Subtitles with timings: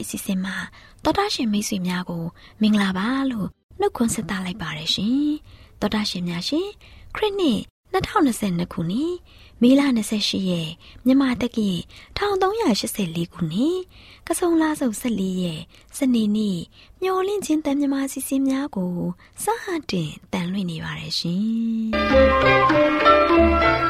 [0.00, 0.56] မျောလင့်ချင်းတန်လွင့်စီစဉ်မှာ
[1.04, 2.24] တော်တာရှင်မိတ်ဆွေများကို
[2.60, 3.48] မင်္ဂလာပါလို့
[3.80, 5.30] နှုတ်ခွန်းဆက်သလိုက်ပါရရှင်
[5.80, 6.68] တော်တာရှင်များရှင်
[7.14, 7.60] ခရစ်နှစ်
[7.92, 9.14] 2022ခုနှစ်
[9.62, 9.82] မေလ
[10.16, 10.70] 28ရက်
[11.06, 11.70] မြန်မာတက္ကီ
[12.16, 13.78] 1384ခုနှစ်
[14.26, 15.60] ကဆုံလဆုပ်14ရက်
[15.96, 16.58] စနေနေ့
[17.02, 18.94] မျောလင့်ချင်းတန်မြမာစီစဉ်များကို
[19.42, 23.89] စဟတင်တန်လွင့်နေပါတယ်ရှင်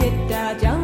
[0.00, 0.79] yetta can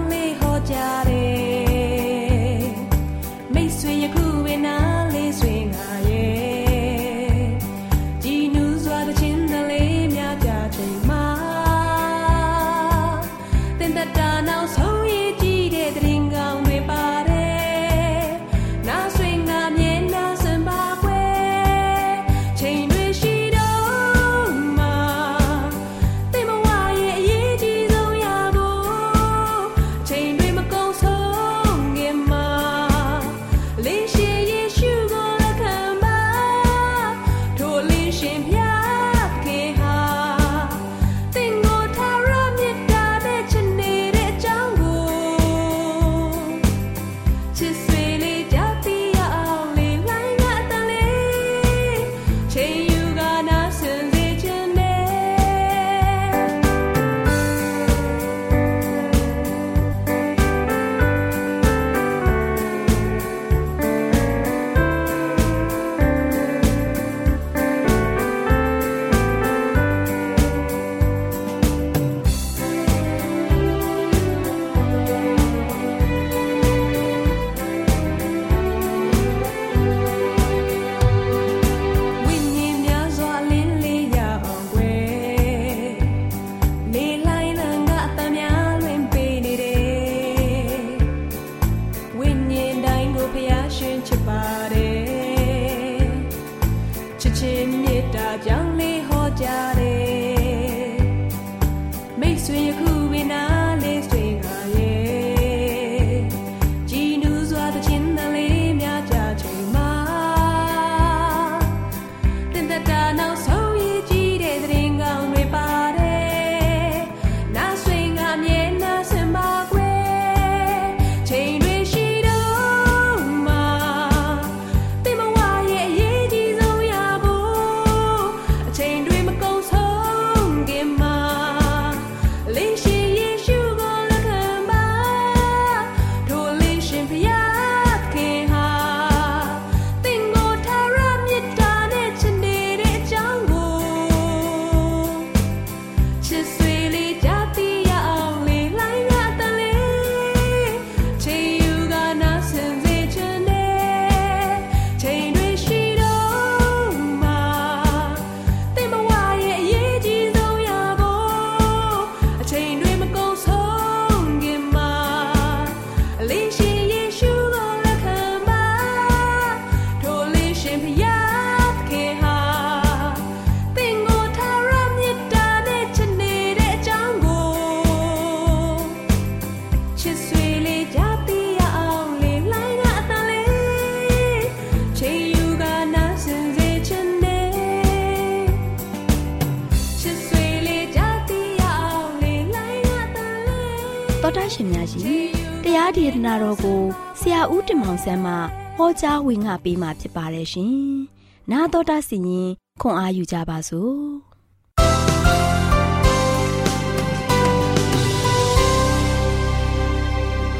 [196.35, 196.79] တော်ကို
[197.19, 198.33] ဆရာဦးတင်မောင်ဆန်းမှ
[198.77, 200.73] ဟောကြားဝင်ငါပေးมาဖြစ်ပါတယ်ရှင်။
[201.51, 202.49] 나တော်တာစီရင်
[202.81, 203.93] ခွန်အားယူကြပါစို့။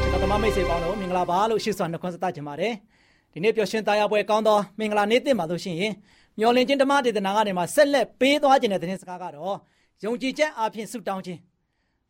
[0.02, 2.72] ဒီကတမမိတ်ဆွေပေါင်းတို့မင်္ဂလာပါလို့ရှိစွာနှုတ်ခွန်းဆက်သကြပါတယ်။
[3.32, 5.92] ဒီနေ့ပျော်ရွှင်သားရပွဲကောင်းသောမင်္ဂလာနေ့တင်ပါလို့ရှိရင်
[6.38, 9.56] မျော်လင့်ခြင်းဓမ္မဒေသနာကနေမှဆက်လက်ပေးသွားခြင်းတဲ့သတင်းစကားကတော့
[10.04, 11.40] ယုံကြည်ချက်အပြင်ဆုတောင်းခြင်း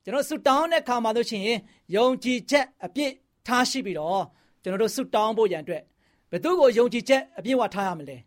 [0.05, 1.59] ကျွန်တော်ဆုတောင်းတဲ့ခါမှာလို့ရှိရင်
[1.97, 3.13] ယုံကြည်ချက်အပြည့်
[3.48, 4.24] ထားရှိပြီးတော့
[4.64, 5.84] ကျွန်တော်တို့ဆုတောင်းဖို့ရန်အတွက်
[6.32, 8.18] ဘယ်သူကိုယုံကြည်ချက်အပြည့်ဝထားရမလဲ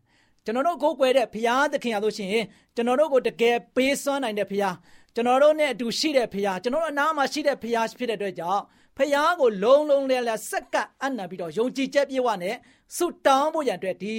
[0.44, 2.44] ကျွန်တော်တို့ကိုးကွယ်တဲ့ဘုရားသခင်ရလို့ရှိရင်
[2.74, 4.76] ကျွန်တော်တို့ကိုတကယ်ပေးစွမ်းနိုင်တဲ့ဘုရား
[5.14, 8.62] ကျွန်တော်တို့နဲ့အတူရှိတဲ့ဘုရားကျွန်တော်တို့အနားမှာရှိတဲ့ဘုရားဖြစ်တဲ့အတွက်ကြောင့်
[8.96, 12.56] ဖခင်ကိုလုံးလုံးလဲလဲစက္ကအနံပြီးတော့ယုံကြည်ချက်ပြည့်ဝနဲ့
[12.96, 14.14] ဆုတောင်းဖို့ရန်အတွက်ဒီ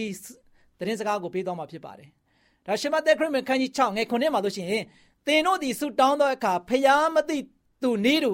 [0.77, 2.09] သတင်းစကားကိုပေးသွားမှာဖြစ်ပါတယ်။
[2.65, 4.83] ဒါရှမသက်ခရစ်မန်ခန်းကြီး6ငယ်9မှာလို့ရှိရင်
[5.27, 7.37] သင်တို့ဒီဆုတောင်းသောအခါဖခင်မသိ
[7.81, 8.33] သူနေတူ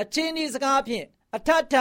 [0.00, 1.06] အချင်းဒီစကားဖြင့်
[1.36, 1.74] အထထ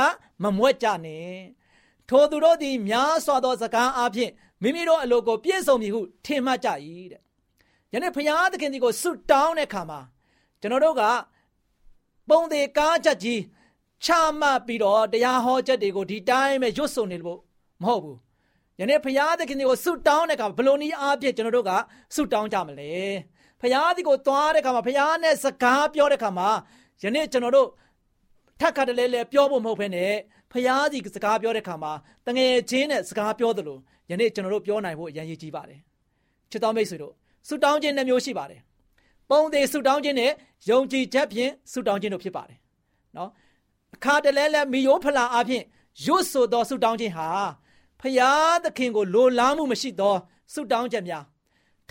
[0.44, 1.34] မမွက်ကြနဲ့။
[2.10, 4.32] ထိုသူတို့သည်များစွာသောစကားအဖြစ်
[4.64, 6.70] မိမိတို့အလိုကိုပြည့်စုံပြီဟုထင်မှတ်ကြ၏
[7.12, 7.22] တဲ့။
[7.94, 10.00] ယနေ့ဖခင်သခင်ဒီကိုဆုတောင်းတဲ့အခါမှာ
[10.62, 11.04] ကျွန်တော်တို့က
[12.30, 13.42] ပုံသေးကားချက်ကြီး
[14.06, 14.10] ချ
[14.40, 17.40] မှတ်ပြီးတော့တရားဟောချက်တွေကိုဒီတိုင်းပဲရွတ်ဆိုနေလို့
[17.84, 18.18] မဟုတ်ဘူး
[18.80, 21.72] ယနေ့ဖရာသခင်ကိုဆုတောင်းတဲ့အခါဘလို့နည်းအားဖြင့်ကျွန်တော်တို့က
[22.16, 22.92] ဆုတောင်းကြမလဲ
[23.62, 26.50] ဖရာသခင်ကိုသွားတဲ့အခါမှာဖရာနဲ့စကားပြောတဲ့အခါမှာ
[27.04, 27.68] ယနေ့ကျွန်တော်တို့
[28.60, 30.14] ထက်ခါတလဲလဲပြောဖို့မဟုတ်ဘဲနဲ့
[30.52, 31.92] ဖရာစီစကားပြောတဲ့အခါမှာ
[32.28, 33.78] တငယ်ချင်းနဲ့စကားပြောသလို
[34.10, 35.80] ယနေ့ကျွန်တော်တို့ပြောနိုင်ဖို့အရင်ရည်ကြီးပါတယ်
[36.52, 37.14] ချစ်တော်မိတ်ဆွေတို့
[37.48, 38.62] ဆုတောင်းခြင်းနှမျိုးရှိပါတယ်
[39.30, 40.32] ပုံသေးဆုတောင်းခြင်းနဲ့
[40.70, 42.58] ယုံကြည်ချက်ဖြင့်ဆုတောင်းခြင်းတို့ဖြစ်ပါတယ်
[43.18, 43.30] နော်
[43.96, 45.64] အခါတလဲလဲမီယိုဖလာအဖြစ်
[46.06, 47.30] ရွတ်ဆိုသောဆုတောင်းခြင်းဟာ
[48.02, 50.16] ဖယားသခင်ကိုလိုလားမှုမရှိသော
[50.54, 51.24] ဆုတောင်းချက်များ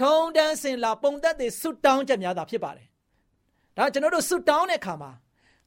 [0.00, 2.86] ထုံတန်းစင်လာပုံသက်တဲ့ဆုတောင်းချက်များသာဖြစ်ပါတယ်။
[3.76, 5.10] ဒါကျွန်တော်တို့ဆုတောင်းတဲ့အခါမှာ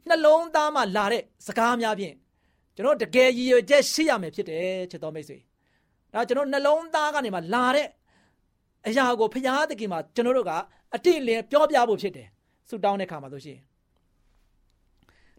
[0.07, 2.15] နှလုံးသားမှာလာတဲ့စကားများဖြင့်
[2.75, 5.37] ကျွန်တော်တကယ်ရည်ရွယ်ချက်ရှိရမယ်ဖြစ်တယ်ချစ်တော်မိတ်ဆွေ။
[6.13, 7.87] ဒါကျွန်တော်နှလုံးသားကနေမှလာတဲ့
[8.87, 10.51] အရာကိုဖယားသခင်မှာကျွန်တော်တို့က
[10.95, 12.27] အတိအလင်းပြောပြဖို့ဖြစ်တယ်
[12.69, 13.57] ဆုတောင်းတဲ့အခါမှာဆိုရှင်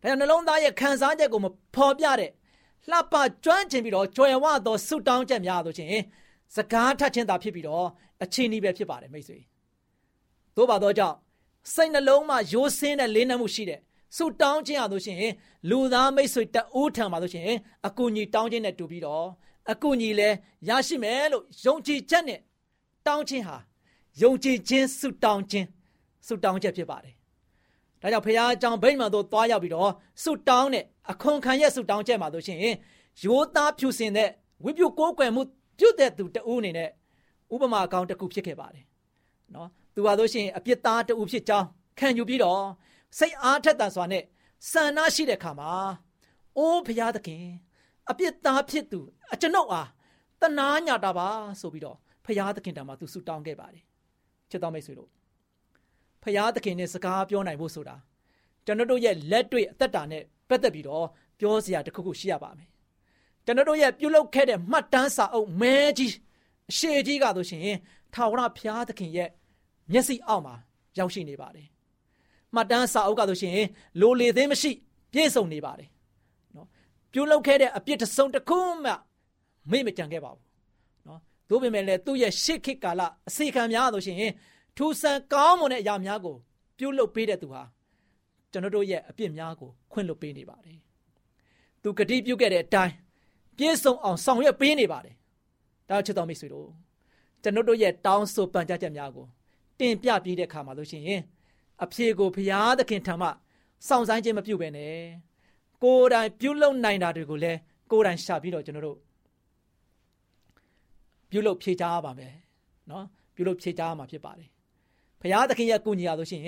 [0.00, 2.30] ဒါကြောင့်နှလုံးသားရဲ့ခံစားချက်ကိုမဖော်ပြတဲ့
[2.90, 6.02] လှပကျွမ်းကျင်ပြီးတော့ကြွယ်ဝသောဆုတောင်းချက်များဆိုခြင်း
[6.56, 7.86] စကားထချင်းသာဖြစ်ပြီးတော့
[8.22, 9.38] အချင်းဤပဲဖြစ်ပါတယ်မိတ်ဆွေ
[10.56, 11.16] သို့ပါတော့ကြောင့်
[11.74, 13.80] စိတ်နှလုံးမှာရိုးစင်းတဲ့လေးနက်မှုရှိတဲ့
[14.16, 15.32] ဆုတောင်းခြင်းရလို့ရှိရင်
[15.70, 19.26] လူသားမိတ်ဆွေတအိုးထံပါလို့ရှိရင်အကူအညီတောင်းခြင်းနဲ့တူပြီးတော့
[19.72, 20.36] အကူအညီလည်း
[20.68, 22.40] ရရှိမယ်လို့ယုံကြည်ချက်နဲ့
[23.06, 23.56] တောင်းခြင်းဟာ
[24.22, 25.66] ယုံကြည်ခြင်းဆုတောင်းခြင်း
[26.26, 27.14] ဆုတောင်းချက်ဖြစ်ပါတယ်
[28.00, 29.90] ဒါကြောင့်ဖခင်အကြောင်းဗိမာန်သို့သွားရောက်ပြီးတော့
[30.22, 32.58] ဆုတောင်းတဲ့အခွန်ခံရဲ့ဆုတောင်းချက်မှာတို့ရှင်
[33.24, 34.28] ရိုးသားဖြူစင်တဲ့
[34.64, 35.42] ဝိပုကိုးကွယ်မှု
[35.78, 36.88] ပြုတ်တဲ့သူတဦးအနေနဲ့
[37.54, 38.84] ဥပမာအကောင့်တစ်ခုဖြစ်ခဲ့ပါတယ်
[39.54, 41.66] နော်သူဟာတို့ရှင်အပြစ်သားတဦးဖြစ်ကြောင်း
[41.98, 42.62] ခံယူပြီးတော့
[43.18, 44.24] စိတ်အားထက်သန်စွာနဲ့
[44.70, 45.72] ဆန္ဒရှိတဲ့အခါမှာ
[46.56, 47.46] အိုးဖခင်သခင်
[48.10, 49.00] အပြစ်သားဖြစ်သူ
[49.32, 49.88] အကျွန်ုပ်အား
[50.40, 51.28] တနာညာတာပါ
[51.60, 53.84] ဆိုပြီးတော့ဖခင်သခင်တံမှာသူဆုတောင်းခဲ့ပါတယ်
[54.50, 55.10] ချစ်တော်မိတ်ဆွေတို့
[56.22, 57.96] ဖရာသခင်နဲ့စကားပြောနိုင်ဖို့ဆိုတာ
[58.66, 61.06] ကျွန်တော်တို့ရဲ့လက်တွေ့အသက်တာနဲ့ပတ်သက်ပြီးတော့
[61.38, 62.68] ပြောစရာတခုခုရှိရပါမယ်
[63.44, 66.14] ကျွန်တော်တို့ရဲ့ပြုလုပ်ခဲ့တဲ့မှတ်တမ်းစာအုပ်မဲကြီး
[66.70, 67.68] အရှိကြီးကဆိုရှင်
[68.14, 69.28] ထာဝရဘုရားသခင်ရဲ့
[69.92, 70.54] မျက်စိအောက်မှာ
[70.98, 71.71] ရောက်ရှိနေပါတယ်
[72.54, 73.52] မှတ်တမ်းစာအုပ်ကဆိုရှင်
[74.00, 74.70] လိုလေသေးမရှိ
[75.12, 75.88] ပြည့်စုံနေပါတယ်
[76.56, 76.66] နော်
[77.12, 78.92] ပြုလုပ်ခဲ့တဲ့အပြစ်တစ်စုံတစ်ခုမှ
[79.70, 80.42] မေ့မကြံခဲ့ပါဘူး
[81.06, 84.32] နော်သို့ပေမဲ့လည်းသူ့ရဲ့ရှေ့ခေတ်ကာလအစီခံများဆိုရှင်
[84.76, 86.36] ထူဆန်ကောင်းမွန်တဲ့အရာများကို
[86.78, 87.62] ပြုလုပ်ပေးတဲ့သူဟာ
[88.52, 90.78] ကျွန်တော်တို့ရဲ့အပြစ်များကိုခွင့်လွှတ်ပေးနေပါတယ်။
[91.82, 92.94] သူဂတိပြုခဲ့တဲ့အတိုင်း
[93.56, 95.14] ပြည့်စုံအောင်ဆောင်ရွက်ပေးနေပါတယ်။
[95.88, 96.68] ဒါချစ်တော်မိတ်ဆွေတို့
[97.42, 99.26] ကျွန်တော်တို့ရဲ့တောင်းဆိုပန်ကြားချက်များကို
[99.78, 101.20] တင်ပြပြီးတဲ့အခါမှာလို့ရှိရင်
[101.84, 103.28] အဖြေကိုဘုရားသခင်ထံမှ
[103.88, 104.96] စောင့်ဆိုင်ခြင်းမပြုဘဲနဲ့
[105.82, 107.58] ကိုယ်တိုင်ပြုလုပ်နိုင်တာတွေကိုလည်း
[107.90, 108.98] ကိုယ်တိုင်ရှာပြီးတော့ကျွန်တော်တို့
[111.30, 112.34] ပြုလုပ်ဖြေချပါမယ်။
[112.90, 114.48] နော်ပြုလုပ်ဖြေချမှာဖြစ်ပါတယ်
[115.20, 116.42] ဘုရားသခင်ရဲ့ကုညီရဆိုရှင်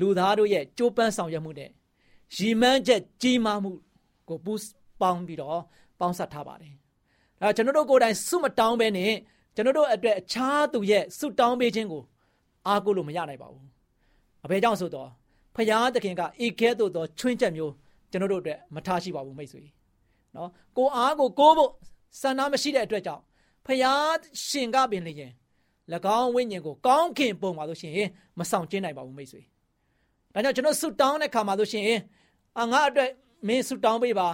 [0.00, 1.70] လူသားတို့ရဲ့ကြိုးပမ်းဆောင်ရွက်မှုနဲ့
[2.36, 3.70] ရီမန်းချက်ကြီးမားမှု
[4.28, 4.60] ကိုပူး
[5.00, 5.60] ပေါင်းပြီးတော့
[6.00, 6.74] ပေါင်းစပ်ထားပါတယ်။
[7.40, 9.12] အဲကျွန်တော်တို့ကိုယ်တိုင်စုမတောင်းပဲနဲ့
[9.54, 12.02] ကျွန်တော်တို့အတွက်အခြားသူရဲ့စုတောင်းပေးခြင်းကို
[12.66, 13.66] အားကိုးလို့မရနိုင်ပါဘူး။
[14.46, 15.08] အဘယ်ကြောင့်ဆိုတော့
[15.56, 17.72] ဖရာသခင်ကဧကဲသို့သောချွင်းချက်မျိုး
[18.10, 19.62] ကျွန်တော်တို့အတွက်မထားရှိပါဘူးမိတ်ဆွေ။
[20.36, 21.70] နော်ကိုအားကိုကိုးဖို့
[22.20, 23.22] စံနာမရှိတဲ့အတွက်ကြောင့်
[23.66, 23.92] ဖရာ
[24.46, 25.32] ရှင်ကပင်လျင်၎
[26.18, 29.40] င်းဝိညာဉ်ကိုကောင်းခင်ပုံပါလို့ရှိရင်မဆောင်ကျင်းနိုင်ပါဘူးမိတ်ဆွေ။
[30.34, 32.00] ဒါကြောင့်ကျွန်တော်ဆုတောင်းတဲ့ခါမှာလို့ရှိရင်
[32.58, 33.10] အာငါအတွက်
[33.46, 34.28] မင်းဆုတောင်းပေးပါ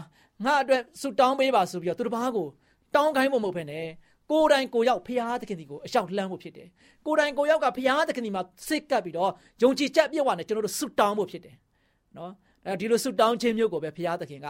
[0.45, 2.47] ငါအတွက်ဆုတောင်းပေးပါဆိုပြီးတော့သူတစ်ပါးကို
[2.95, 3.87] တောင်းခိုင်းဖို့မဟုတ်ဘဲနဲ့
[4.31, 6.69] ကိုယ်တိုင်ကိုရောက်ဖရာသခင်ဒီကိုအလျှောက်လှမ်းဖို့ဖြစ်တယ်။
[7.07, 9.31] ကိုယ်တိုင်ကိုရောက်ကဖရာသခင်ဒီမှာစိတ်ကပ်ပြီးတော့
[9.63, 11.57] ယုံကြည်ချက်ပြည့်ဝနဲ့ကျွန်တော်တို့ဆုတောင်းဖို့ဖြစ်တယ်။
[12.17, 12.33] နော်။
[12.67, 14.47] အဲဒီလိုဆုတောင်းခြင်းမျိုးကိုပဲဖရာသခင်က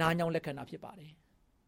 [0.00, 1.12] နားညောင်းလက်ခံတာဖြစ်ပါတယ်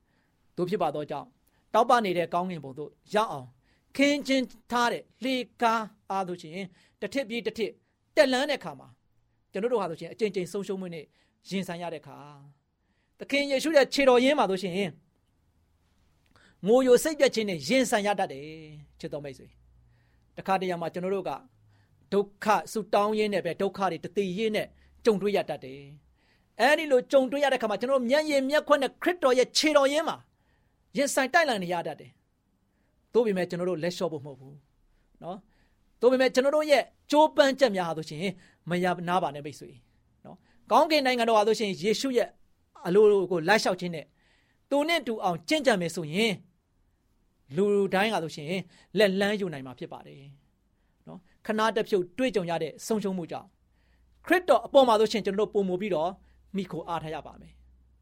[0.57, 1.29] ။တို့ဖြစ်ပါတော့ကြောင့်
[1.75, 3.49] တောက်ပနေတဲ့ကောင်းကင်ဘုံတို့ရောက်အောင်
[3.97, 6.67] ခင်းချင်းထားတဲ့လေကားအားလို့ရှိရင်
[7.01, 7.71] တစ်ထစ်ပြီးတစ်ထစ်
[8.17, 8.89] တက်လန်းတဲ့ခါမှာ
[9.53, 11.05] ကျွန်တော်တို့ဟာဆိုရှင်အကျဉ်းချင်းဆုံးရှုံးမှုနဲ့
[11.49, 12.19] ရင်ဆိုင်ရတဲ့ခါ
[13.19, 14.75] သခင်ယေရှုရဲ့ခြေတော်ရင်းမှာဆိုရှင်
[16.67, 18.47] ငိုယိုစိတ်ပြက်ခြင်းနဲ့ရင်ဆိုင်ရတတ်တယ်
[19.01, 19.47] ချစ်တော်မိတ်ဆွေ
[20.37, 21.31] တခါတရံမှာကျွန်တော်တို့က
[22.13, 24.67] ဒုက္ခဆူတောင်းရင်းနဲ့ပဲဒုက္ခတွေတသိရင်းနဲ့
[25.05, 25.81] ကြုံတွေ့ရတတ်တယ်
[26.61, 30.17] အဲဒီလိုကြုံတွေ့ရတဲ့ခါမှာကျွန်တော်တို့မျက်ရည်မျက်ခွက်နဲ့ခရစ်တော်ရဲ့ခြေတော်ရင်းမှာ
[30.97, 32.11] ရင်ဆိုင်တိုက်လန်နေရတတ်တယ်
[33.13, 34.57] သို့ပေမဲ့ကျွန်တော်တို့လက်လျှော့ဖို့မဟုတ်ဘူး
[35.23, 35.39] နော်
[36.01, 38.33] သို့ပေမဲ့ကျွန်တော်တို့ရဲ့ကြိုးပမ်းချက်များဟာဆိုရှင်
[38.71, 39.71] မရနာပါနဲ့မိတ်ဆွေ
[40.25, 40.37] နော်
[40.71, 42.29] ကောင်းကင်နိုင်ငံတော်ဟာဆိုရှင်ယေရှုရဲ့
[42.87, 44.05] အလိုကိုလိုက်လျှောက်ခြင်းနဲ့
[44.71, 46.33] သူနဲ့တူအောင်ကြင်ကြံမယ်ဆိုရင်
[47.57, 48.53] လူတိုင်းကဆိုရှင်
[48.99, 50.23] လက်လန်းယူနိုင်မှာဖြစ်ပါတယ်
[51.09, 53.49] နော်ခဏတစ်ဖြုတ်တွေ့ကြုံရတဲ့ဆုံးရှုံးမှုကြောင့်
[54.27, 56.11] ခရစ်တော်အပေါ်မှာဆိုရှင်ကျွန်တော်တို့ပုံမူပြီးတော့
[56.57, 57.53] မိခိုအားထားရပါမယ်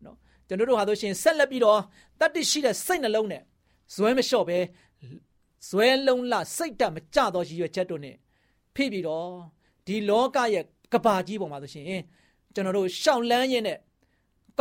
[0.04, 0.16] နော်
[0.48, 1.78] ကျွန်တော်တို့ဟာဆိုရှင်ဆက်လက်ပြီးတော့
[2.20, 3.42] တတ္တိရှိတဲ့စိတ်နှလုံးနဲ့
[3.94, 4.58] ဇွဲမလျှော့ပဲ
[5.68, 8.16] ဇွဲလုံးလစိတ်တမကြသောရည်ရွယ်ချက်တို့နဲ့
[8.74, 9.28] ဖိပြီးတော့
[9.86, 11.86] ဒီလောကရဲ့ကဘာကြီးပေါ်မှာဆိုရှင်
[12.54, 13.78] ကျွန်တော်တို့ရှောင်လန်းရင်းနဲ့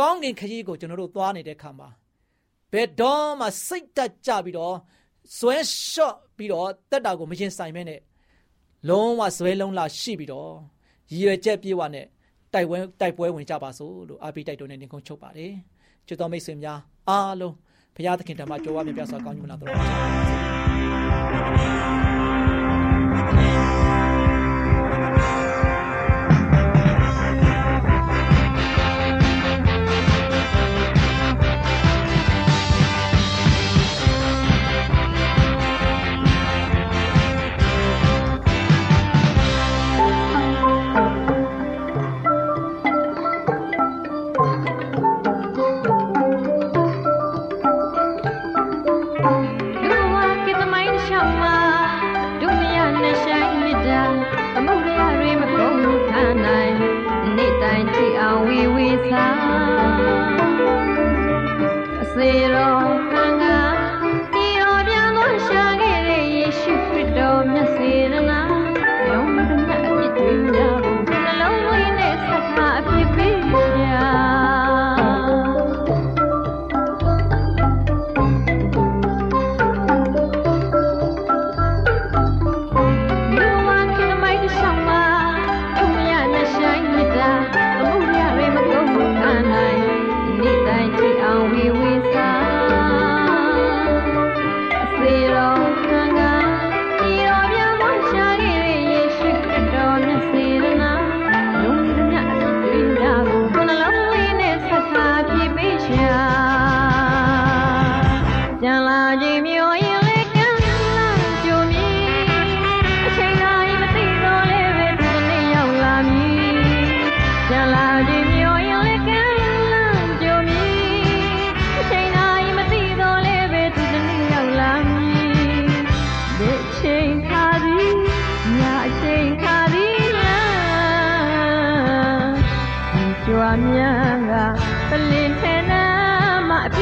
[0.00, 1.88] ကောင်းကင်ခရီးကိုကျွန်တော်တို့သွားနေတဲ့ခါမှာ
[2.72, 4.74] ဘယ်တော့မှစိတ်တက်ကြပြီးတော့
[5.38, 8.00] ဇွဲလျှော့ပြီးတော့တက်တာကိုမရင်ဆိုင်မဲနဲ့
[8.88, 10.50] လုံးဝဇွဲလုံးလာရှိပြီးတော့
[11.12, 12.06] ရည်ရွယ်ချက်ပြေဝနဲ့
[12.52, 15.52] တိုက်ပွဲတိုက်ပွဲဝင်ကြပါစို့လို့အားပေးတိုက်တွန်းနေနေကုန်းချုပ်ပါတယ်
[16.06, 17.54] ချစ်တော်မိတ်ဆွေများအားလုံး
[17.94, 22.03] ဘုရားသခင်ဓမ္မကြိုးဝါမြတ်ပြစွာကောင်းကြီးမလားတော်ပါ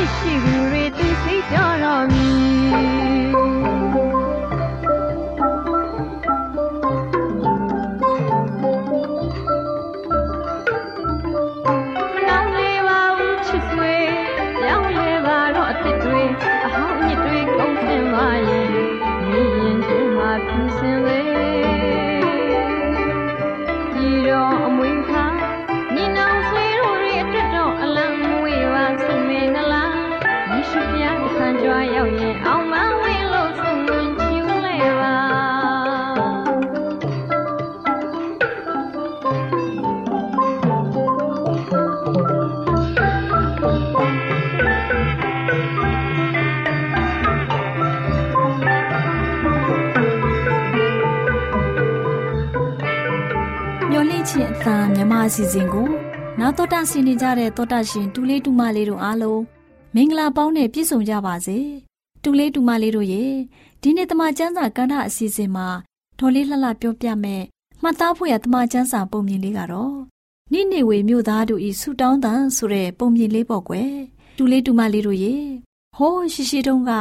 [0.03, 0.33] အစီ
[55.47, 55.89] အစဉ်ကို
[56.41, 59.43] နာတော်တာဆင်နေကြတဲ့တောတာရှင်တူလေးတူမလေးတို့အားလုံး
[59.95, 61.59] မင်္ဂလာပေါင်းနဲ့ပြည့်စုံကြပါစေ
[62.23, 63.25] တူလေးတူမလေးတို့ရေ
[63.83, 65.67] ဒီနေ့တမချန်းစာကန္ဓာအစီအစဉ်မှာ
[66.19, 67.43] ဒေါ်လေးလှလှပြောပြမယ်
[67.83, 69.97] မှတ်သားဖို့ရတမချန်းစာပုံမြင်လေးကတော့
[70.53, 73.93] နိနေဝေမြို့သားတို့ဤဆူတောင်းတန်ဆိုတဲ့ပုံမြင်လေးပေါ့ကွယ်
[74.37, 75.35] တူလေးတူမလေးတို့ရေ
[75.97, 76.93] ဟိုးရှိရှိတုန်းက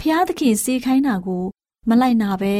[0.00, 1.44] ဖျားသခင်စေခိုင်းတာကို
[1.88, 2.54] မလိုက်နာပဲ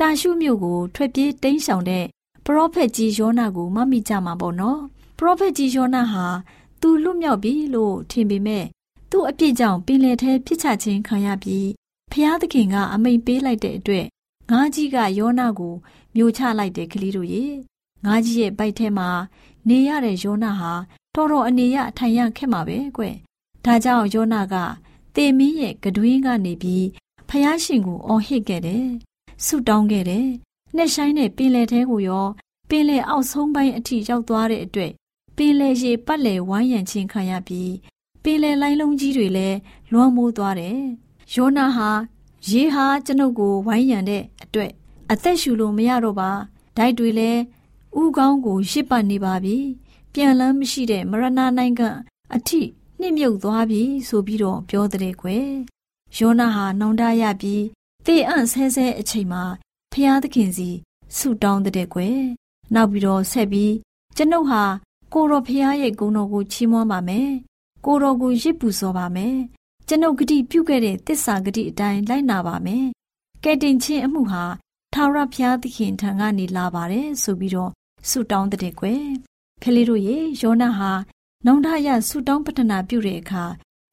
[0.00, 2.06] တာရှုမြို့ကို ထွက်ပြေးတိမ်းရှောင်တဲ့
[2.46, 4.80] ပရောဖက်ကြီးယောနာကိုမမိကြမှာပေါ့နော်
[5.18, 6.26] ပရောဖက်ကြီးယောနာဟာ
[6.80, 8.64] သူလွတ်မြောက်ပြီလို့ထင်ပေမဲ့
[9.10, 11.68] သူ့အပြစ်ကြောင့်ပင်လယ်ထဲပြစ်ချခြင်းခံရပြီး
[12.12, 14.06] ဖျားသခင်ကအမိန်ပေးလိုက်တဲ့အတွက်
[14.50, 15.74] ငါးကြီးကယောနာကို
[16.16, 17.44] မျိုးချလိုက်တဲ့ကလေးတို့ရေ
[18.04, 19.08] ငါးကြီးရဲ့ဗိုက်ထဲမှာ
[19.68, 20.72] နေရတဲ့ယောနာဟာ
[21.14, 23.04] တော်တော်အနေရအထိုင်ရခက်မှာပဲကွ
[23.64, 24.54] ဒါကြောင့်ယောနာက
[25.14, 26.86] သေမင်းရဲ့ကတွင်းကနေပြီး
[27.28, 28.86] ဖျားရှင်ကိုအော်ဟစ်ခဲ့တယ်။
[29.44, 30.28] ဆုတောင်းခဲ့တယ်။
[30.76, 32.26] နှက်ဆိုင်တဲ့ပင်လယ်ထဲကိုရော
[32.68, 34.92] ပင်လယ်အောက်ဆုံးပိုင်းအထိရောက်သွားတဲ့အတွက်
[35.36, 37.72] ပင်လယ်ရေပတ်လည်ဝိုင်းရံခြင်းခံရပြီး
[38.22, 39.58] ပင်လယ်လိုင်းလုံးကြီးတွေလည်း
[39.92, 40.78] လွှမ်းမိုးသွားတယ်။
[41.34, 41.90] ယောနာဟာ
[42.50, 44.70] ရေဟာကျွန်ုပ်ကိုဝိုင်းရံတဲ့အတွက်
[45.12, 46.30] အသက်ရှူလို့မရတော့ပါ။
[46.76, 47.40] ဓာတ်တွေလည်း
[48.00, 49.56] ဥကောင်းကိုရှစ်ပတ်နေပါပြီ။
[50.14, 51.88] ပြန်လန်းမရှိတဲ့မရဏနိုင်ငံ
[52.34, 52.60] အထိ
[53.00, 55.48] နှိမ့်မြုပ်သွားပြီဆိုပြီးတော့ပြောတဲ့ကွယ်
[56.18, 57.64] ယောနာဟာနှောင်တရပြီး
[58.06, 59.42] သေအံ့ဆဲဆဲအချိန်မှာ
[59.92, 60.68] ဖျားသခင်စီ
[61.16, 62.18] ဆုတောင်းတဲ့ကွယ်
[62.74, 63.74] နောက်ပြီးတော့ဆက်ပြီး
[64.16, 64.62] ကျွန်ုပ်ဟာ
[65.12, 67.30] ကိုတော်ဖျားရဲ့ဂုဏ်တော်ကိုချီးမွမ်းပါမယ်
[67.86, 69.36] ကိုတော်ကိုရစ်ပူစော်ပါမယ်
[69.88, 72.84] ကျွန်ုပ်ဂတိပြုခဲ့တဲ့တစ္ဆာဂတိအတိုင်းလိုက်နာပါမယ်
[73.44, 74.44] ကဲတင်ချင်းအမှုဟာ
[74.94, 77.70] ထာဝရဘုရားသခင်ထံကနေလာပါတယ်ဆိုပြီးတော့
[78.08, 79.04] ဆုတောင်းတဲ့ကွယ်
[79.62, 80.92] ကလေးတို့ရေယောနာဟာ
[81.46, 83.44] နောင်တရဆုတောင်းပတနာပြုတဲ့အခါ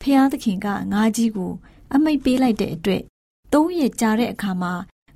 [0.01, 1.51] ဖျားသခင်ကငါးကြီးကို
[1.93, 3.03] အမိတ်ပေးလိုက်တဲ့အတွက်
[3.53, 4.73] သုံးရက်ကြာတဲ့အခါမှာ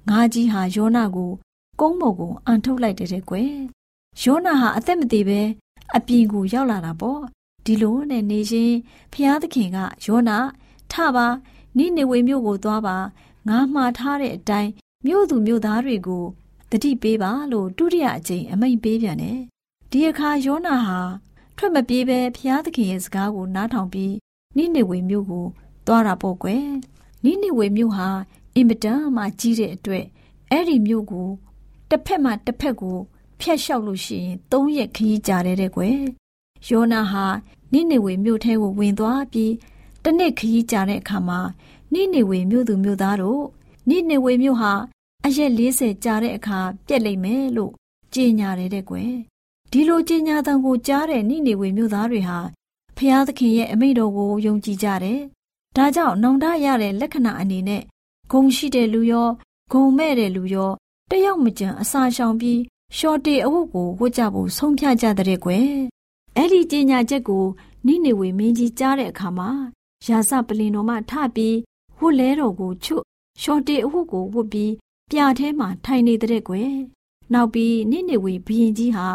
[0.10, 1.32] ငါးကြီးဟာယောနာကို
[1.80, 3.54] ကုန်းပေါ်ကိုအန်ထုတ်လိုက်တဲ့ကွယ်
[4.24, 5.42] ယောနာဟာအသက်မသေးပဲ
[5.96, 7.22] အပြင်ကိုရောက်လာတာပေါ့
[7.66, 8.74] ဒီလိုနဲ့နေရှင်
[9.14, 10.38] ဖျားသခင်ကယောနာ
[10.92, 11.28] ထပါ
[11.78, 12.98] နိနေဝေမြို့ကိုသွားပါ
[13.48, 14.72] ငါမှားထားတဲ့အတိုင်း
[15.06, 16.26] မြို့သူမြို့သားတွေကို
[16.72, 19.40] တတိပေးပါလို့ဒုတိယအကြိမ်အမိန့်ပေးပြန်တယ်
[19.92, 21.00] ဒီအခါယောနာဟာ
[21.58, 24.14] ထွက်မပြေးပဲဖျားသခင်ရဲ့စကားကိုနားထောင်ပြီး
[24.58, 25.46] နိနေဝေမြို့ကို
[25.88, 26.66] သွားတာပေါ့ကွယ်
[27.24, 28.10] နိနေဝေမြို့ဟာ
[28.56, 30.06] အင်မတန်မှကြီးတဲ့အတွက်
[30.52, 31.30] အဲ့ဒီမြို့ကို
[31.90, 32.98] တစ်ဖက်မှတစ်ဖက်ကို
[33.40, 36.00] ဖျက်လျှောက်လို့ရှိရင်၃ရက်ခရီးကြာတယ်တဲ့ကွယ်
[36.68, 37.26] ယောနာဟာ
[37.74, 39.54] နိနေဝေမြို့ထဲကိုဝင်သွားပြီး
[40.04, 41.39] တနေ့ခရီးကြာတဲ့အခါမှာ
[41.94, 43.44] နိနေဝေမြို့သူမြို့သားတို့
[43.89, 44.74] နိနေဝေမြို့ဟာ
[45.26, 47.72] အရက်40ကြာတဲ့အခါပြက်လိမ့်မယ်လို့
[48.13, 49.13] ကြေညာတယ်တဲ့ကွယ်
[49.72, 52.39] ဒီလိုကြေညာတံကိုကြားတဲ့နိနေဝေမြို့သားတွေဟာ
[52.98, 55.20] ဖျားသခင်ရဲ့အမိန့်တော်ကိုယုံကြည်ကြတယ်။
[55.76, 57.82] ဒါကြောင့်နောင်တရတဲ့လက္ခဏာအနေနဲ့
[58.34, 59.30] ဂုံရှိတဲ့လူရော
[59.72, 60.72] ဂုံမဲ့တဲ့လူရော
[61.12, 62.60] တယောက်မကြံအစာရှောင်ပြီး
[62.98, 65.67] ရှော့တေအဝတ်ကိုဝတ်ကြဖို့ဆုံးဖြတ်ကြတဲ့ကွယ်။
[66.38, 67.46] အဲ့ဒီကြေညာချက်ကို
[67.88, 69.50] နိနေဝေမင်းကြီးကြားတဲ့အခါမှာ
[70.08, 71.58] ရာဇပလင်တော်မှထပြီး
[72.00, 73.04] ဝတ်လဲတော်ကိုချွတ်
[73.41, 74.74] ရှော့တေအဝတ်ကိုဝတ်ပြီး
[75.12, 76.72] ပြာထဲမှာထိုင်နေတဲ့ကွယ်။
[77.34, 79.08] နောက်ပြီးနိနေဝေဘုရင်ကြီးဟာ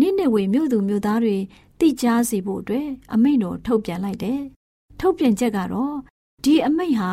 [0.00, 1.36] နိနေဝေမြို့သူမြို့သားတွေ
[1.78, 4.40] သိကြားစေဖို့အတွက်အမိန့်တော်ထုတ်ပြန်လိုက်တယ်။
[5.00, 5.96] ထုတ်ပြန်ချက်ကတော့
[6.44, 7.12] ဒီအမိန့်ဟာ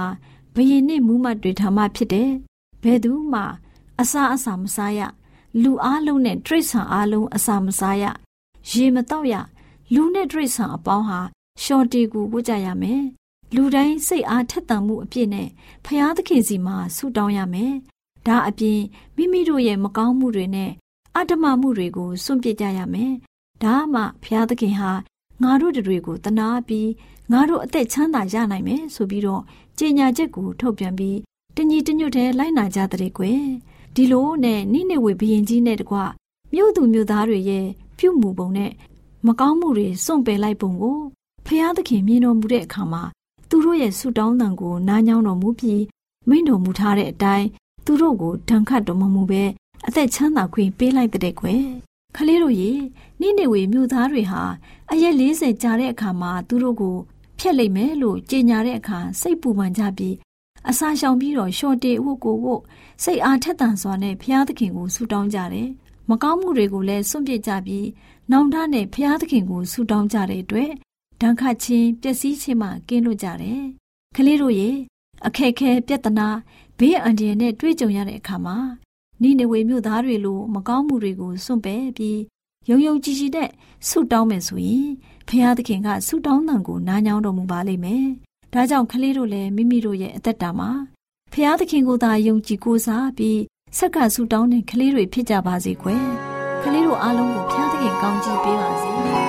[0.56, 2.32] ဘယင်နဲ့မူးမတ်တွေထမှဖြစ်တယ်။
[2.84, 3.42] ဘယ်သူမှ
[4.02, 5.02] အစာအစာမစားရ
[5.64, 8.04] လူအားလုံးနဲ့တိရစ္ဆာန်အားလုံးအစာမစားရ
[8.70, 9.34] ရေမတော့ရ
[9.94, 11.20] လူနဲ့တိရစ္ဆာန်အပေါင်းဟာ
[11.64, 13.04] ရှော်တီကူဝတ်ကြရမယ်။
[13.56, 15.48] လူတိုင်းစိတ်အားထက်သန်မှုအပြည့်နဲ့
[15.86, 17.74] ဖျားသခင်စီမှာဆုတောင်းရမယ်။
[18.28, 18.80] ဒါအပြင်
[19.16, 20.72] မိမိတို့ရဲ့မကောင်းမှုတွေနဲ့
[21.16, 23.14] အတ္တမမှုတွေကိုစွန့်ပစ်ကြရမယ်။
[23.64, 24.92] ဒါမှဘုရားသခင်ဟာ
[25.44, 26.90] ငါတို့တွေကိုတနာပြီး
[27.32, 29.44] ငါတို့အသက်ချမ်းသာရနိုင်မယ်ဆိုပြီးတော့
[29.78, 31.18] ကြေညာချက်ကိုထုတ်ပြန်ပြီး
[31.56, 33.42] တညီတညွတ်တဲ့လိုက်နာကြတဲ့ကွယ်။
[33.96, 35.98] ဒီလိုနဲ့နိနေဝေဘရင်ကြီးနဲ့တကွ
[36.54, 37.66] မြို့သူမြို့သားတွေရဲ့
[37.98, 38.72] ပြုမှုပုံနဲ့
[39.26, 40.98] မကောင်းမှုတွေစွန့်ပယ်လိုက်ပုံကို
[41.46, 43.04] ဖျားသခင်မြင်တော်မူတဲ့အခါမှာ
[43.50, 45.84] သူတို့ရဲ့ဆုတောင်းတန်ကိုနားညောင်းတော်မူပြီး
[46.30, 47.48] မိန့်တော်မူထားတဲ့အတိုင်း
[47.86, 49.44] သူတို့ကိုဒဏ်ခတ်တော်မမူပဲ
[49.88, 51.64] အသက်ချမ်းသာခွင့်ပေးလိုက်တဲ့ကွယ်
[52.16, 52.72] ခလေးတို့ရေ
[53.22, 54.42] နိနေဝေမြို့သားတွေဟာ
[54.92, 56.98] အရက်40ကြာတဲ့အခါမှာသူတို့ကို
[57.44, 60.16] ဖျက်လိုက်မယ်လို့ကြေညာတဲ့အခါစိတ်ပူပန်ကြပြီး
[60.70, 62.62] အစာရှောင်ပြီးတော့ရှော့တေဝတ်ကိုဝတ်
[63.04, 65.70] စိတ်အားထက်သန်စွာနဲ့ဘုရားသခင်ကိုဆုတောင်းကြတယ်။
[66.10, 67.88] မကောင်းမှုတွေကိုလည်းစွန့်ပစ်ကြပြီး
[68.32, 70.72] နောင်တနဲ့ဘုရားသခင်ကိုဆုတောင်းကြတဲ့အတွက်
[71.22, 73.62] ဒဏ်ခတ်ခြင်းပျက်စီးခြင်းမှကင်းလွတ်ကြတယ်။
[74.16, 74.70] ကလေးတို့ရေ
[75.26, 76.28] အခက်ခဲပြဿနာ
[76.80, 78.58] ဘေးအန္တရာယ်နဲ့တွေ့ကြုံရတဲ့အခါမှာ
[79.22, 82.20] နိနေဝေမြို့သားတွေလိုမကောင်းမှုတွေကိုစွန့်ပယ်ပြီး
[82.70, 83.50] ယုံယုံကြည်ကြည်နဲ့
[83.88, 84.90] ဆုတောင်းမယ်ဆိုရင်
[85.32, 88.06] ဖခင်သခင်ကဆုတောင်းတန်ကိုနားညောင်းတော်မူပါလိမ့်မယ်။
[88.54, 90.70] ဒါကြောင့်ကလေးတို့လည်းမိမိတို့ရဲ့အသက်တာမှာ
[91.32, 93.40] ဖခင်သခင်ကိုသာယုံကြည်ကိုးစားပြီး
[93.78, 96.04] ဆက်ကဆုတောင်းတဲ့ကလေးတွေဖြစ်ကြပါစေကွယ်။
[96.64, 98.92] ကလေးတို့အားလုံးကိုဖခင်သခင်ကောင်းချီးပေးပါစေ။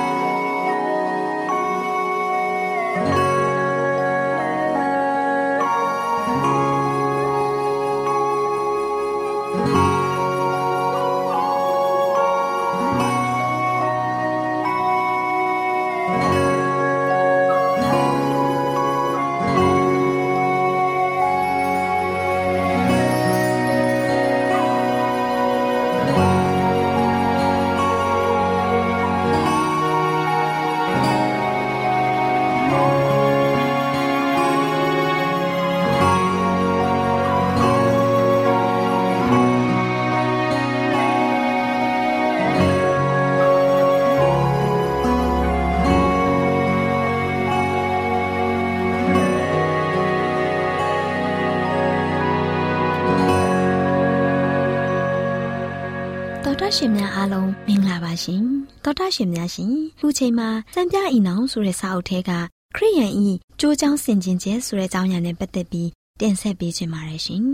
[56.77, 58.43] ရှင်များအားလုံးမင်္ဂလာပါရှင်
[58.85, 62.31] တောတာရှင်များရှင်ခုချိန်မှာစံပြအိနောင်ဆိုတဲ့စာအုပ်ထဲက
[62.77, 63.29] ခရိယန်ဤ
[63.61, 65.89] ကြိုးချောင်းဆင်ကျင်ကျဲဆိုတဲ့အကြောင်းအရာနဲ့ပတ်သက်ပြီး
[66.21, 67.45] တင်ဆက်ပေးခြင်းပါတယ်ရှင်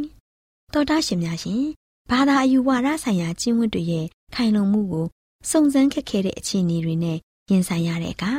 [0.72, 1.62] တောတာရှင်များရှင်
[2.10, 5.06] ဘာသာအယူဝါဒဆိုင်ရာကျင့်ဝတ်တွေရဲ့ခိုင်လုံမှုကို
[5.50, 7.18] စုံစမ်းခက်ခဲတဲ့အခြေအနေတွေနဲ့
[7.50, 8.32] ရင်ဆိုင်ရတဲ့အခါ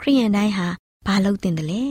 [0.00, 0.68] ခရိယန်တိုင်းဟာ
[1.06, 1.82] ဘာလုပ်တင်တယ်လဲ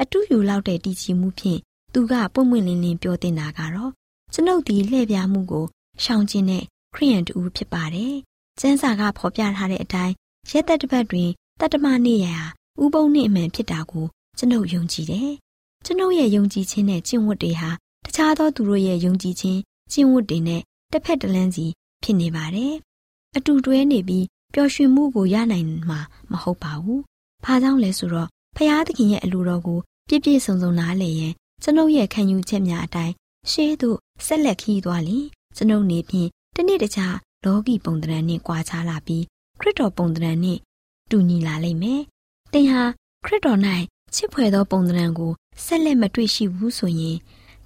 [0.00, 1.60] အတူယူလောက်တဲ့တည်ကြည်မှုဖြင့်
[1.92, 3.92] သူကပွင့်ပွင့်လင်းလင်းပြောတင်တာကတော့
[4.32, 5.64] ကျွန်ုပ်ဒီလှည့်ပြားမှုကို
[6.04, 8.14] ရှောင်ကျဉ်တဲ့ ခရိယန်တူဖြစ်ပါတယ်။
[8.60, 10.14] ကျမ်းစာကဖော်ပြထားတဲ့အတိုင်း
[10.50, 11.30] ရက်သက်တစ်ပတ်တွင်
[11.60, 12.36] တတ္တမနေ့ရာ
[12.82, 14.06] ဥပုံနေ့အမှန်ဖြစ်တာကို
[14.38, 15.30] ကျွန်ုပ်ယုံကြည်တယ်။
[15.84, 17.70] ကျွန်ုပ်ရဲ့ယုံကြည်ခြင်းနဲ့ကျင့်ဝတ်တွေဟာ
[18.04, 19.60] တခြားသောသူတို့ရဲ့ယုံကြည်ခြင်း
[19.92, 21.66] ကျင့်ဝတ်တွေနဲ့တစ်ဖက်တစ်လမ်းစီ
[22.02, 22.74] ဖြစ်နေပါတယ်။
[23.36, 27.00] အတူတွဲနေပြီးပျော်ရွှင်မှုကိုရနိုင်မှာမဟုတ်ပါဘူး။
[27.44, 29.78] ဘာကြောင့်လဲဆိုတော့ဖရာသခင်ရဲ့အလိုတော်ကို
[30.08, 33.14] ပြည့်ပြည့်စုံစုံနားလည်ရင်ကျွန်ုပ်ရဲ့ခံယူချက်များအတိုင်း
[33.50, 35.26] ရှေးသို့ဆက်လက်ခီးသွားလျင်
[35.56, 39.24] ကျွန်ုပ်နေဖြင့် တနေ့တခြားလောကီပုံသဏ္ဍာန်နဲ့ကွာခြားလာပြီး
[39.60, 40.58] ခရစ်တော်ပုံသဏ္ဍာန်နဲ့
[41.10, 42.00] တူညီလာလိမ့်မယ်။
[42.52, 42.82] သင်ဟာ
[43.24, 43.60] ခရစ်တော်၌
[44.14, 45.32] ချစ်ဖွယ်သောပုံသဏ္ဍာန်ကို
[45.64, 47.16] ဆက်လက်မတွေ့ရှိဘူးဆိုရင်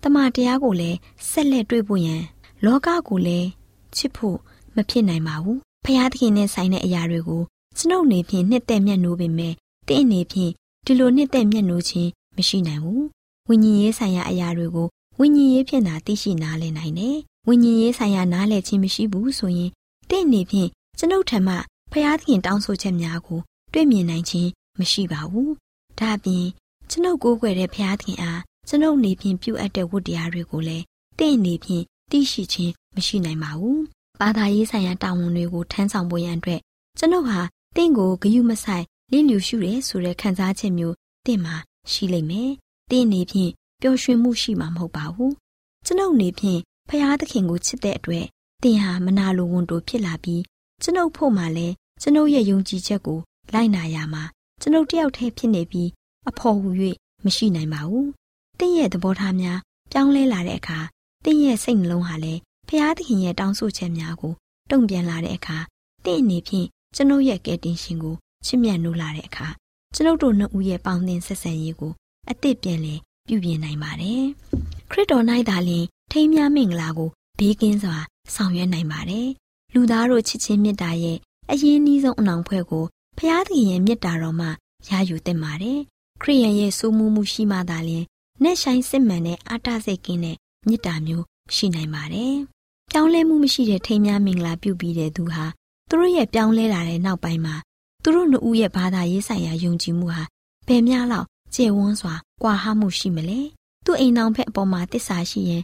[0.03, 0.97] တမန်တရားကိုလည်း
[1.31, 2.23] ဆက်လက်တွေ့ဖို့ရန်
[2.65, 3.49] လောကကိုလည်း
[3.97, 4.37] ချစ်ဖို့
[4.75, 7.43] မဖြစ်နိုင်ပါဘူး။ဖျားသခင်နဲ့ဆိုင်တဲ့အရာတွေကို
[7.77, 9.55] ကျွန်ုပ်နေဖြင့်နှစ်သက်မျက်နှိုးပေမဲ့
[9.89, 10.53] တင့်အနေဖြင့်
[10.87, 13.03] ဒီလိုနှစ်သက်မျက်နှိုးခြင်းမရှိနိုင်ဘူး။
[13.49, 17.17] ဝိညာဉ်ရေးဆိုင်ရာအရာတွေကိုဝိညာဉ်ရေးဖြင့်သာသိရှိနားလည်နိုင်တယ်
[17.51, 19.71] ဝိညာဉ်ရေးဆိုင်ရာနားလည်ခြင်းမရှိဘူးဆိုရင်
[20.11, 21.55] တင့်အနေဖြင့်ကျွန်ုပ်ထံမှ
[21.93, 23.41] ဖျားသခင်တောင်းဆိုချက်များကို
[23.73, 25.51] တွေ့မြင်နိုင်ခြင်းမရှိပါဘူး။
[25.99, 26.47] ဒါအပြင်
[26.91, 30.85] ကျွန်ုပ်ကိုးကွယ်တဲ့ဖျားသခင်အားကျွန်ုပ်နေဖြင့်ပြုအပ်တဲ့ဝတ္တရားတွေကိုလည်း
[31.19, 33.79] တင့်အနေဖြင့်သိရှိခြင်းမရှိနိုင်ပါဘူး။
[34.21, 36.61] ဘာသာရေးဆိုင်ရာတာဝန်တွေကိုထမ်းဆောင်ဖို့ရန်အတွက်
[36.99, 37.41] ကျွန်ုပ်ဟာ
[37.77, 41.57] တင့်ကိုဂယုမဆိုင်လင်းလျူရှုရဲဆိုတဲ့ခံစားချက်မျိုးတင့်မှာ
[41.93, 42.51] ရှိလိမ့်မယ်။
[42.91, 45.33] တင့်အနေဖြင့်ပျော်ရွှင်မှုရှိမှာမဟုတ်ပါဘူး။
[45.87, 48.27] ကျွန်ုပ်နေဖြင့် ဖျားသခင်ကိုချစ်တဲ့အတွက်
[48.63, 50.43] သင်ဟာမနာလိုဝန်တိုဖြစ်လာပြီး
[50.83, 53.19] ကျွန်ုပ်ဖို့မှလည်းကျွန်ုပ်ရဲ့ယုံကြည်ချက်ကို
[53.55, 54.23] လိုက်နာရမှာ
[54.61, 55.89] ကျွန်ုပ်တယောက်တည်းဖြစ်နေပြီး
[56.29, 56.71] အဖို့ဟူ၍
[57.25, 58.07] မရှိနိုင်ပါဘူး။
[58.59, 59.59] တင့်ရဲ့သဘောထားများ
[59.93, 60.79] ပြောင်းလဲလာတဲ့အခါ
[61.25, 64.35] တင့်ရဲ့စိတ်နှလုံးဟာလည်းဖျားသခင်ရဲ့တောင်းဆိုချက်များကို
[64.71, 65.59] တုံ့ပြန်လာတဲ့အခါ
[66.05, 69.49] တင့်အနေဖြင့်ကျွန်ုပ်ရဲ့ကယ်တင်ရှင်ကိုချစ်မြတ်နိုးလာတဲ့အခါ
[69.95, 71.93] ကျွန်ုပ်တို့နှစ်ဦးရဲ့ပေါင်းသင်းဆက်ဆံရေးကို
[72.31, 74.25] အသစ်ပြန်လည်ပြုပြင်နိုင်ပါတယ်။
[74.91, 77.97] ခရစ်တော်၌သာလျှင် ထိမ်းမြမင်္ဂလာကိုဘေးကင်းစွာ
[78.35, 79.29] ဆောင်ရွက်နိုင်ပါတယ်။
[79.75, 81.17] လူသားတို့ချစ်ချင်းမေတ္တာရဲ့
[81.51, 82.85] အရင်နှီးဆုံးအနောင်ဖွဲ့ကို
[83.19, 84.49] ဖျားသခင်ရဲ့မေတ္တာတော်မှ
[84.89, 85.79] ရယူသင့်ပါတယ်။
[86.23, 88.05] ခရိယန်ရဲ့စိုးမှုမှုရှိမှသာလျှင်
[88.43, 92.35] နဲ့ဆိုင်စစ်မှန်တဲ့အာတစိတ်ကင်းတဲ့မေတ္တာမျိုးရှိနိုင်ပါတယ်။
[92.91, 95.45] ပြောင်းလဲမှုမရှိတဲ့ထိမ်းမြမင်္ဂလာပြုပြီးတဲ့သူဟာ
[95.89, 97.55] သူတို့ရဲ့ပြောင်းလဲလာတဲ့နောက်ပိုင်းမှာ
[98.03, 100.25] သူတို့နှစ်ဦးရဲ့ဘာသာရေးဆိုင်ရာယုံကြည်မှုဟာ
[100.69, 103.41] ဘယ်များလောက်ကျေဝန်းစွာကွာဟမှုရှိမလဲ
[103.85, 105.63] သူ့အိမ်နောင်ဖက်အပေါ်မှာတစ္ဆာရှိရင်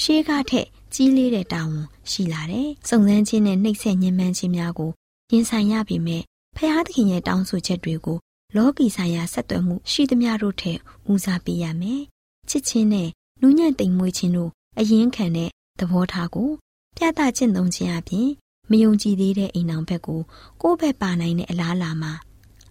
[0.00, 4.90] ရှေးကထက်ကြီးလေးတဲ့တာဝန်ရှိလာတယ်။စုံစမ်းခြင်းနဲ့နှိပ်စက်ညှဉ်းပန်းခြင်းများကို
[5.32, 6.22] ရင်ဆိုင်ရပေမဲ့
[6.56, 8.18] ဖျားသခင်ရဲ့တောင်းဆိုချက်တွေကို
[8.56, 10.78] လောကီဆိုင်ရာဆက်သွယ်မှုရှိသမျှတို့ထက်
[11.10, 12.02] ဦးစားပေးရမယ်။
[12.48, 13.08] ချစ်ချင်းနဲ့
[13.40, 16.50] နူးညံ့တိမ်မွေးခြင်းတို့အရင်ခံတဲ့သဘောထားကို
[16.96, 18.28] ပြသကျင့်သုံးခြင်းအပြင်
[18.70, 20.20] မယုံကြည်သေးတဲ့အိမ်အောင်ဘက်ကို
[20.62, 22.12] ကိုယ့်ဘက်ပါနိုင်တဲ့အလားအလာမှာ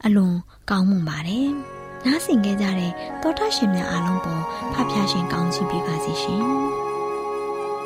[0.05, 0.35] အလွန်
[0.69, 1.47] ကောင်းမွန်ပါတယ်။
[2.05, 6.45] နားဆင်ကြကြတဲ့တောထရှင်များအားလုံးပေါ်ဖဖျားရှင်ကောင်းချီးပေးပါစီရှင်။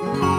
[0.02, 0.30] Thank you.။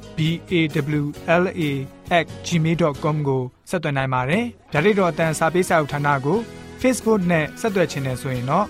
[0.21, 0.53] b a
[0.99, 1.03] w
[1.41, 1.61] l a
[2.47, 6.37] @gmail.com ကိုဆက်သွင်းနိုင်ပါတယ်။ဒါ့အပြင်အတန်းစာပေးစာဥထာဏာကို
[6.81, 8.65] Facebook နဲ့ဆက်သွယ်ခြင်းနဲ့ဆိုရင်တော့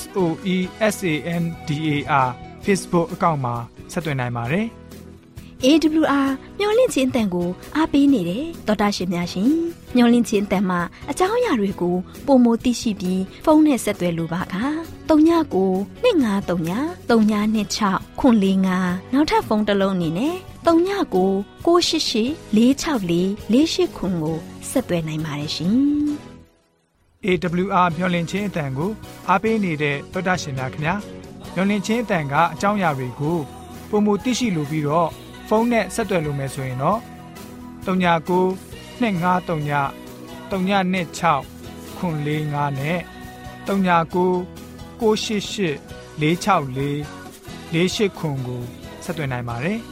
[0.00, 0.18] s o
[0.54, 0.56] e
[0.94, 2.28] s a n d a r
[2.64, 3.54] Facebook အကောင့်မှာ
[3.92, 4.66] ဆက်သွင်းနိုင်ပါတယ်။
[5.64, 6.28] AWR
[6.58, 9.50] မျော်လင့်ခြင်းအတန်ကိုအားပေးနေတယ်တော်တာရှင်များရှင်
[9.96, 14.44] မျော်လင့်ခြင်းအတန်မှာအကြောင်းအရာတွေကိုပုံမသိရှိပြီးဖုန်းနဲ့ဆက်သွယ်လိုပါက
[15.08, 15.12] 39
[16.02, 24.36] 2939 3926ခွန်45နောက်ထပ်ဖုန်းတစ်လုံးအနေနဲ့ 39 688 464 48ခွန်ကို
[24.70, 25.74] ဆက်သွယ်နိုင်ပါတယ်ရှင်
[27.24, 28.90] AWR မျော်လင့်ခြင်းအတန်ကို
[29.28, 30.94] အားပေးနေတဲ့တော်တာရှင်များခင်ဗျာ
[31.54, 33.38] မျော်လင့်ခြင်းအတန်ကအကြောင်းအရာတွေကို
[33.90, 35.08] ပုံမသိရှိလိုပြီးတော့
[35.48, 36.98] ဖုန်းနဲ့ဆက်သွယ်လို့မယ်ဆိုရင်တော့
[37.86, 38.56] 39
[39.00, 39.02] 253
[40.50, 41.44] 326
[41.98, 42.98] 445နဲ့
[43.66, 44.16] 39
[45.00, 45.72] 688
[46.12, 47.04] 464
[47.72, 48.62] 48ခွန်ကို
[49.04, 49.78] ဆက်သွင်းနိုင်ပါတယ်။